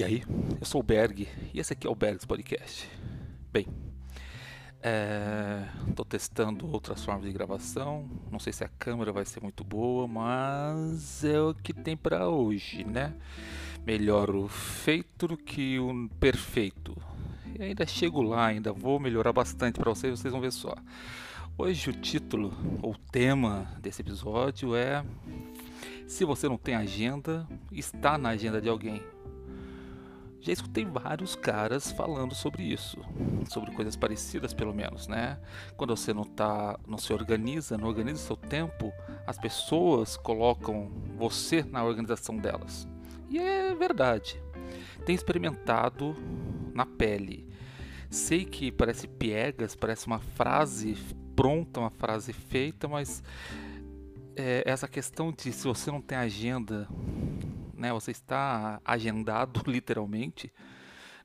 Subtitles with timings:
[0.00, 0.22] E aí,
[0.58, 2.88] eu sou o Berg e esse aqui é o Bergs Podcast.
[3.52, 3.66] Bem,
[5.90, 8.08] estou testando outras formas de gravação.
[8.32, 12.30] Não sei se a câmera vai ser muito boa, mas é o que tem para
[12.30, 13.12] hoje, né?
[13.84, 16.96] Melhor o feito do que o perfeito.
[17.58, 20.74] E ainda chego lá, ainda vou melhorar bastante para vocês, vocês vão ver só.
[21.58, 25.04] Hoje o título ou tema desse episódio é
[26.06, 29.02] Se você não tem agenda, está na agenda de alguém.
[30.40, 32.98] Já escutei vários caras falando sobre isso,
[33.48, 35.38] sobre coisas parecidas pelo menos, né?
[35.76, 38.90] Quando você não tá, não se organiza, não organiza seu tempo,
[39.26, 42.88] as pessoas colocam você na organização delas.
[43.28, 44.42] E é verdade.
[45.04, 46.16] Tenho experimentado
[46.72, 47.46] na pele.
[48.08, 50.96] Sei que parece piegas, parece uma frase
[51.36, 53.22] pronta, uma frase feita, mas
[54.34, 56.88] é, essa questão de se você não tem agenda
[57.80, 57.92] né?
[57.94, 60.52] Você está agendado literalmente,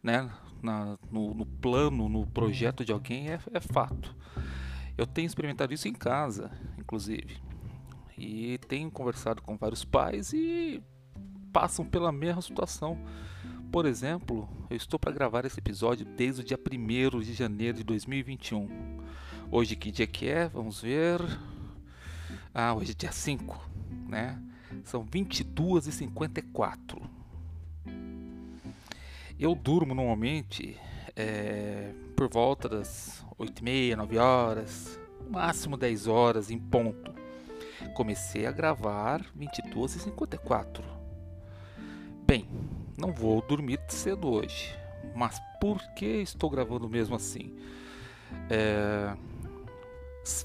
[0.01, 0.31] né?
[0.63, 4.15] Na, no, no, plano, no projeto de alguém é, é fato.
[4.97, 6.49] Eu tenho experimentado isso em casa,
[6.79, 7.37] inclusive,
[8.17, 10.81] e tenho conversado com vários pais e
[11.51, 12.97] passam pela mesma situação.
[13.71, 17.83] Por exemplo, eu estou para gravar esse episódio desde o dia 1 de janeiro de
[17.83, 19.01] 2021.
[19.51, 20.47] Hoje que dia que é?
[20.47, 21.19] Vamos ver.
[22.53, 23.69] Ah, hoje é dia 5,
[24.07, 24.41] né?
[24.85, 27.01] São 22 e 54.
[29.37, 30.79] Eu durmo normalmente
[31.15, 37.11] é, por volta das 8 e meia, 9 horas, máximo 10 horas em ponto.
[37.95, 40.83] Comecei a gravar 22 e 54.
[42.27, 42.47] Bem,
[42.95, 44.77] não vou dormir cedo hoje,
[45.15, 47.55] mas por que estou gravando mesmo assim?
[48.51, 49.17] É,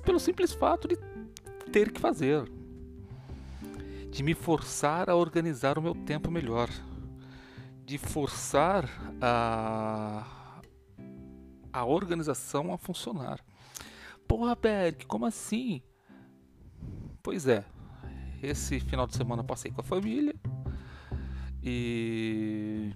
[0.03, 0.97] pelo simples fato de
[1.71, 2.51] ter que fazer
[4.11, 6.69] de me forçar a organizar o meu tempo melhor,
[7.85, 8.89] de forçar
[9.21, 10.61] a,
[11.73, 13.41] a organização a funcionar.
[14.27, 15.83] Porra, Berg, como assim?
[17.23, 17.65] Pois é,
[18.43, 20.35] esse final de semana passei com a família
[21.63, 22.93] e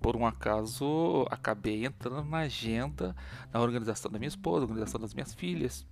[0.00, 3.16] por um acaso acabei entrando na agenda,
[3.52, 5.86] na organização da minha esposa, organização das minhas filhas.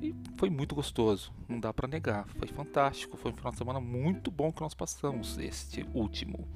[0.00, 2.26] E foi muito gostoso, não dá para negar.
[2.38, 6.46] Foi fantástico, foi um final de semana muito bom que nós passamos, este último.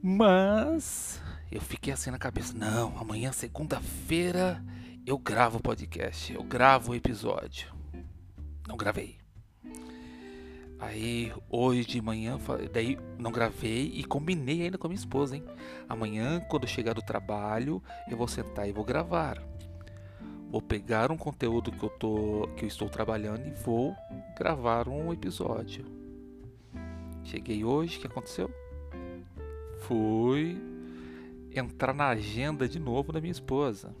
[0.00, 4.64] Mas eu fiquei assim na cabeça: não, amanhã, segunda-feira,
[5.04, 7.72] eu gravo o podcast, eu gravo o episódio.
[8.66, 9.18] Não gravei.
[10.80, 12.38] Aí hoje de manhã,
[12.72, 15.44] daí não gravei e combinei ainda com a minha esposa, hein?
[15.88, 19.42] Amanhã, quando chegar do trabalho, eu vou sentar e vou gravar
[20.50, 23.94] vou pegar um conteúdo que eu, tô, que eu estou trabalhando e vou
[24.36, 25.84] gravar um episódio.
[27.24, 28.50] Cheguei hoje, o que aconteceu?
[29.80, 30.58] Fui
[31.54, 33.94] entrar na agenda de novo da minha esposa.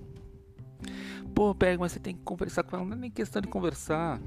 [1.34, 2.84] Pô, pega, mas você tem que conversar com ela.
[2.84, 4.20] Não é nem questão de conversar.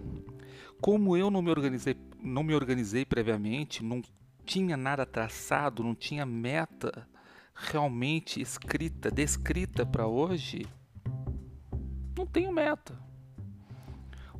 [0.79, 4.01] Como eu não me organizei, não me organizei previamente, não
[4.45, 7.07] tinha nada traçado, não tinha meta
[7.53, 10.65] realmente escrita, descrita para hoje
[12.31, 12.97] tenho meta.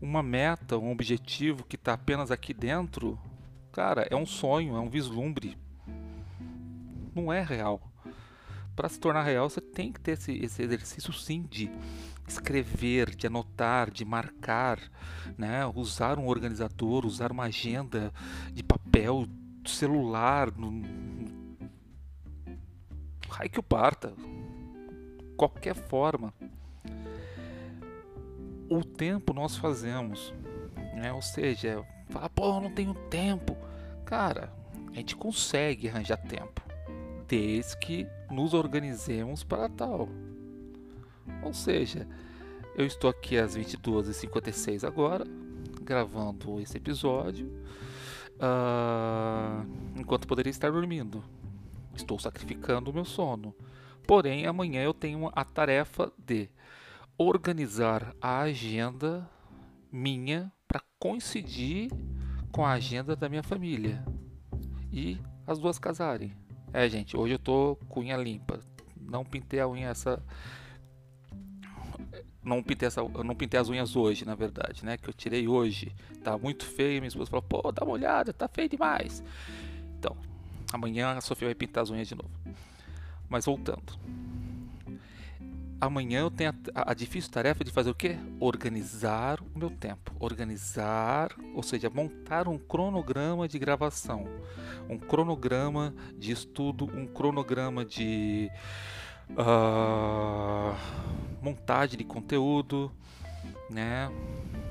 [0.02, 3.19] Uma meta, um objetivo que está apenas aqui dentro,
[3.72, 5.57] cara, é um sonho, é um vislumbre.
[7.13, 7.81] Não é real.
[8.75, 11.69] Para se tornar real, você tem que ter esse, esse exercício sim de
[12.28, 14.79] escrever, de anotar, de marcar,
[15.38, 15.66] né?
[15.75, 18.13] usar um organizador, usar uma agenda
[18.53, 19.28] de papel,
[19.66, 20.81] celular, no...
[23.38, 24.13] Ai que o parta.
[25.35, 26.34] Qualquer forma
[28.72, 30.34] o tempo nós fazemos.
[30.96, 31.12] Né?
[31.12, 33.58] Ou seja, fala, pô, não tenho tempo.
[34.06, 34.52] Cara,
[34.92, 36.62] a gente consegue arranjar tempo,
[37.28, 40.08] desde que nos organizemos para tal.
[41.44, 42.08] Ou seja,
[42.76, 45.26] eu estou aqui às 22h56 agora,
[45.82, 47.48] gravando esse episódio,
[48.38, 49.68] uh,
[49.98, 51.22] enquanto poderia estar dormindo.
[51.94, 53.53] Estou sacrificando o meu sono.
[54.08, 56.50] Porém, amanhã eu tenho a tarefa de
[57.26, 59.29] organizar a agenda
[59.91, 61.91] minha para coincidir
[62.52, 64.03] com a agenda da minha família
[64.91, 66.34] e as duas casarem.
[66.73, 68.59] É, gente, hoje eu tô com unha limpa.
[69.00, 70.23] Não pintei a unha essa
[72.44, 74.97] não pintei essa, não pintei as unhas hoje, na verdade, né?
[74.97, 75.94] Que eu tirei hoje.
[76.23, 79.23] Tá muito feio, minha esposa falou: "Pô, dá uma olhada, tá feio demais".
[80.00, 80.18] Então,
[80.73, 82.32] amanhã a Sofia vai pintar as unhas de novo.
[83.29, 83.94] Mas voltando
[85.82, 88.16] amanhã eu tenho a, a, difícil tarefa de fazer o quê?
[88.40, 90.16] Organizar o meu tempo.
[90.20, 94.26] Organizar, ou seja, montar um cronograma de gravação,
[94.88, 98.50] um cronograma de estudo, um cronograma de
[99.32, 100.78] uh,
[101.42, 102.92] montagem de conteúdo,
[103.68, 104.08] né?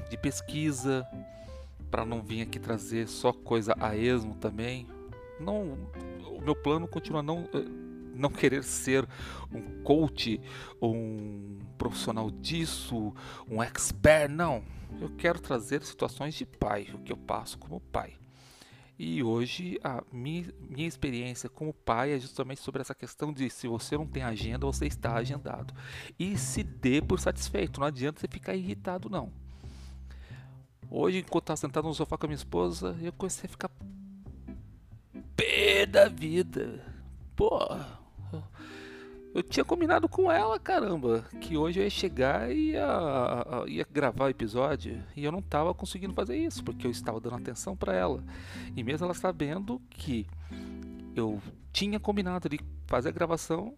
[0.08, 1.06] De pesquisa,
[1.90, 4.86] para não vir aqui trazer só coisa a esmo também.
[5.40, 5.76] Não,
[6.24, 7.48] o meu plano continua não
[8.20, 9.08] não querer ser
[9.52, 10.40] um coach,
[10.80, 13.14] um profissional disso,
[13.48, 14.62] um expert, não.
[15.00, 18.14] Eu quero trazer situações de pai, o que eu passo como pai.
[18.98, 23.66] E hoje a minha, minha experiência como pai é justamente sobre essa questão de se
[23.66, 25.72] você não tem agenda, você está agendado.
[26.18, 29.32] E se dê por satisfeito, não adianta você ficar irritado não.
[30.90, 33.70] Hoje, enquanto estava sentado no sofá com a minha esposa, eu comecei a ficar
[35.36, 36.84] pé da vida.
[37.36, 37.99] Porra,
[39.34, 42.86] eu tinha combinado com ela, caramba, que hoje eu ia chegar e ia,
[43.66, 47.36] ia gravar o episódio e eu não estava conseguindo fazer isso porque eu estava dando
[47.36, 48.24] atenção para ela.
[48.76, 50.26] E mesmo ela sabendo que
[51.14, 51.40] eu
[51.72, 53.74] tinha combinado de fazer a gravação,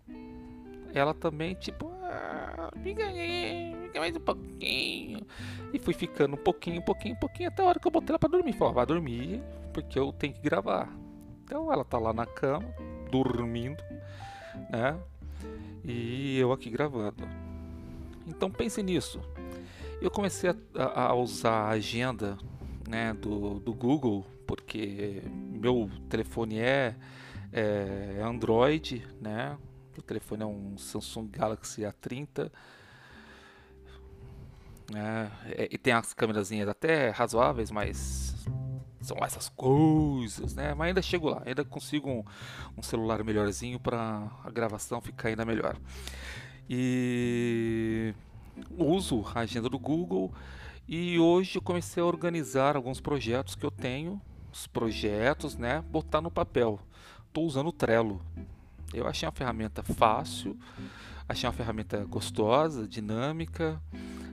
[0.95, 5.27] ela também, tipo, ah, fica aí, fica mais um pouquinho.
[5.73, 8.11] E fui ficando um pouquinho, um pouquinho, um pouquinho, até a hora que eu botei
[8.11, 8.53] ela pra dormir.
[8.55, 10.91] Falei, vai dormir, porque eu tenho que gravar.
[11.45, 12.67] Então ela tá lá na cama,
[13.11, 13.83] dormindo,
[14.71, 14.99] né?
[15.85, 17.29] E eu aqui gravando.
[18.27, 19.21] Então pense nisso.
[20.01, 22.39] Eu comecei a, a usar a agenda
[22.89, 26.97] né, do, do Google, porque meu telefone é,
[27.53, 29.57] é Android, né?
[29.97, 32.51] O telefone é um Samsung Galaxy A30.
[34.91, 35.31] Né?
[35.71, 38.47] E tem as câmeras até razoáveis, mas
[39.03, 40.75] são essas coisas, né?
[40.75, 42.25] Mas ainda chego lá, ainda consigo um,
[42.77, 45.77] um celular melhorzinho para a gravação ficar ainda melhor.
[46.69, 48.15] E
[48.77, 50.33] uso a agenda do Google
[50.89, 54.21] e hoje eu comecei a organizar alguns projetos que eu tenho,
[54.53, 55.83] os projetos, né?
[55.91, 56.81] Botar no papel.
[57.27, 58.21] Estou usando o Trello.
[58.93, 60.57] Eu achei uma ferramenta fácil,
[61.29, 63.81] achei uma ferramenta gostosa, dinâmica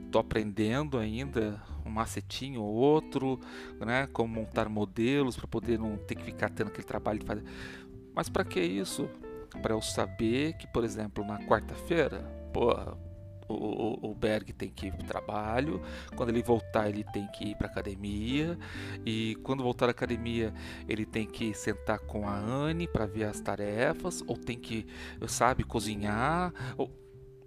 [0.09, 3.39] estou aprendendo ainda um macetinho ou outro,
[3.79, 4.07] né?
[4.07, 7.43] Como montar modelos para poder não ter que ficar tendo aquele trabalho de fazer.
[8.13, 9.09] Mas para que isso?
[9.61, 12.19] Para eu saber que, por exemplo, na quarta-feira,
[12.53, 12.97] porra,
[13.49, 15.81] o, o, Berg tem que ir para o trabalho,
[16.15, 18.57] quando ele voltar ele tem que ir para academia
[19.03, 20.53] e quando voltar à academia
[20.87, 24.85] ele tem que sentar com a Anne para ver as tarefas ou tem que,
[25.27, 26.91] sabe, cozinhar ou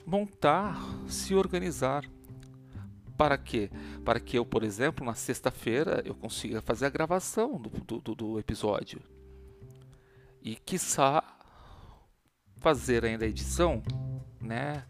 [0.05, 0.77] montar,
[1.07, 2.05] se organizar.
[3.17, 3.71] Para quê?
[4.05, 8.39] Para que eu, por exemplo, na sexta-feira eu consiga fazer a gravação do, do, do
[8.39, 9.01] episódio.
[10.43, 11.23] E quiçá
[12.57, 13.83] fazer ainda a edição,
[14.41, 14.85] né?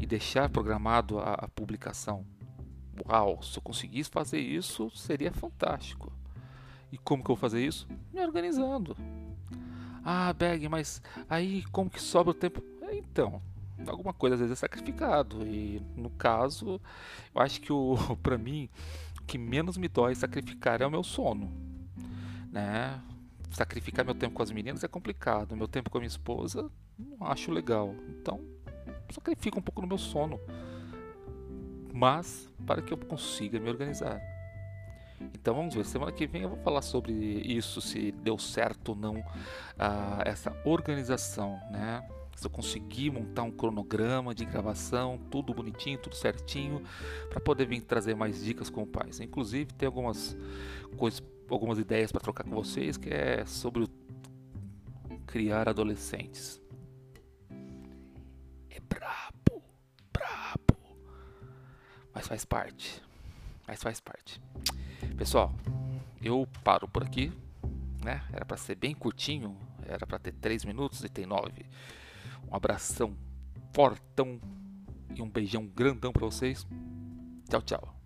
[0.00, 2.26] E deixar programado a, a publicação.
[3.08, 6.12] Uau, se eu conseguisse fazer isso, seria fantástico.
[6.90, 7.88] E como que eu vou fazer isso?
[8.12, 8.96] Me organizando.
[10.04, 12.62] Ah, Bag, mas aí como que sobra o tempo?
[12.92, 13.40] Então,
[13.86, 15.46] alguma coisa às vezes é sacrificado.
[15.46, 16.80] E no caso,
[17.34, 18.68] eu acho que o para mim
[19.20, 21.52] o que menos me dói sacrificar é o meu sono,
[22.50, 23.00] né?
[23.50, 27.26] Sacrificar meu tempo com as meninas é complicado, meu tempo com a minha esposa não
[27.26, 27.94] acho legal.
[28.08, 28.40] Então,
[29.10, 30.40] sacrifico um pouco no meu sono.
[31.92, 34.20] Mas para que eu consiga me organizar.
[35.34, 38.96] Então vamos ver, semana que vem eu vou falar sobre isso, se deu certo ou
[38.96, 42.02] não uh, essa organização, né?
[42.36, 46.82] Se eu conseguir montar um cronograma de gravação, tudo bonitinho, tudo certinho,
[47.28, 49.20] para poder vir trazer mais dicas com o pais.
[49.20, 50.36] Inclusive tem algumas
[50.96, 53.88] coisas, algumas ideias para trocar com vocês que é sobre
[55.26, 56.60] criar adolescentes.
[58.70, 59.62] É brabo,
[60.12, 60.78] brabo,
[62.14, 63.02] mas faz parte,
[63.66, 64.40] mas faz parte.
[65.16, 65.54] Pessoal,
[66.20, 67.32] eu paro por aqui,
[68.04, 68.24] né?
[68.32, 69.56] Era para ser bem curtinho,
[69.86, 71.64] era para ter 3 minutos e tem 9.
[72.52, 73.16] Um abração
[73.74, 74.38] fortão
[75.16, 76.66] e um beijão grandão para vocês.
[77.48, 78.01] Tchau, tchau.